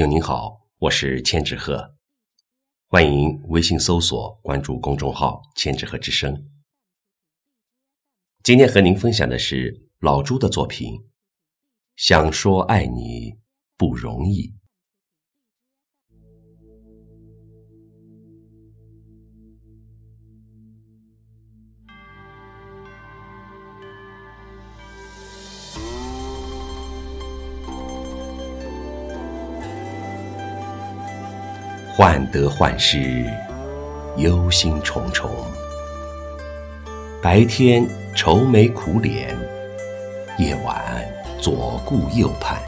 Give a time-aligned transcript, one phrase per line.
[0.00, 1.94] 朋友您好，我是千纸鹤，
[2.86, 6.48] 欢迎微信搜索关注公众号“千纸鹤之声”。
[8.42, 10.94] 今天和您分享的是老朱的作品，
[11.96, 13.38] 《想说爱你
[13.76, 14.46] 不容易》。
[32.02, 33.26] 患得患失，
[34.16, 35.28] 忧心忡忡。
[37.20, 37.86] 白天
[38.16, 39.36] 愁眉苦脸，
[40.38, 40.82] 夜晚
[41.38, 42.58] 左顾右盼。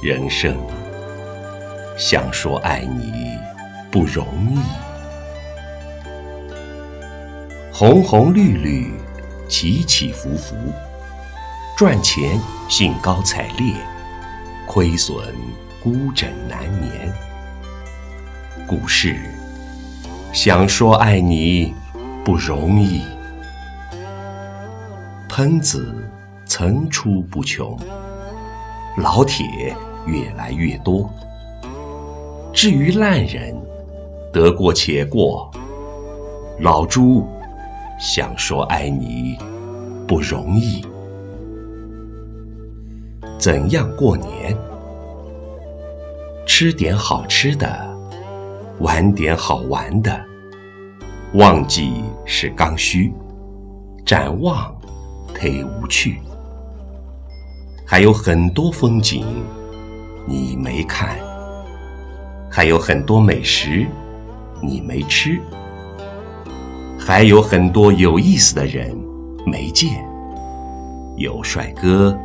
[0.00, 0.56] 人生
[1.96, 3.36] 想说爱你
[3.90, 4.60] 不容易，
[7.72, 8.94] 红红绿绿，
[9.48, 10.54] 起起伏伏，
[11.76, 13.74] 赚钱兴高采烈，
[14.64, 15.34] 亏损
[15.82, 17.12] 孤枕难眠。
[18.68, 19.16] 故事
[20.30, 21.72] 想说爱你
[22.22, 23.00] 不容易，
[25.26, 26.06] 喷子
[26.44, 27.78] 层出不穷，
[28.98, 29.74] 老铁
[30.06, 31.08] 越来越多。
[32.52, 33.56] 至于烂人，
[34.34, 35.50] 得过且过。
[36.60, 37.26] 老朱
[37.98, 39.38] 想说爱你
[40.06, 40.84] 不容易，
[43.38, 44.54] 怎样过年？
[46.46, 47.87] 吃点好吃的。
[48.80, 50.24] 玩点好玩的，
[51.34, 53.12] 忘记是刚需，
[54.06, 54.72] 展望
[55.34, 56.20] 忒无趣。
[57.84, 59.26] 还有很多风景
[60.26, 61.18] 你没看，
[62.48, 63.86] 还有很多美食
[64.62, 65.40] 你没吃，
[66.98, 68.96] 还有很多有意思的人
[69.44, 70.06] 没见。
[71.16, 72.16] 有帅哥，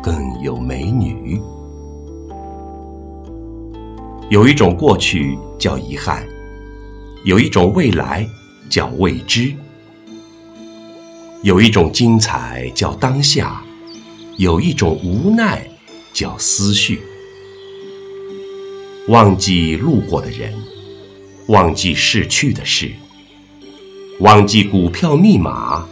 [0.00, 1.42] 更有美女。
[4.30, 6.24] 有一种过去叫遗憾，
[7.24, 8.24] 有一种未来
[8.68, 9.52] 叫未知，
[11.42, 13.60] 有一种精彩叫当下，
[14.36, 15.68] 有一种无奈
[16.12, 17.02] 叫思绪。
[19.08, 20.54] 忘记路过的人，
[21.48, 22.92] 忘记逝去的事，
[24.20, 25.84] 忘记股票密码，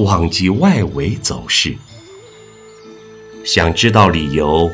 [0.00, 1.74] 忘记外围走势。
[3.46, 4.70] 想知道理由？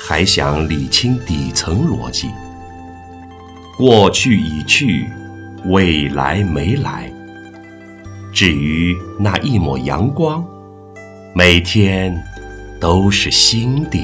[0.00, 2.28] 还想理清底层逻辑，
[3.76, 5.10] 过去已去，
[5.66, 7.12] 未来没来。
[8.32, 10.44] 至于那一抹阳光，
[11.34, 12.16] 每天
[12.80, 13.98] 都是新的。